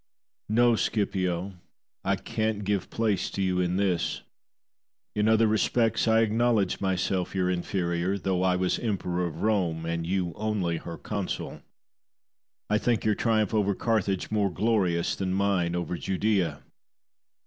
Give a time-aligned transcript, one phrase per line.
[0.49, 1.59] No, Scipio,
[2.03, 4.23] I can't give place to you in this.
[5.15, 10.07] In other respects I acknowledge myself your inferior, though I was Emperor of Rome and
[10.07, 11.61] you only her consul.
[12.67, 16.63] I think your triumph over Carthage more glorious than mine over Judaea.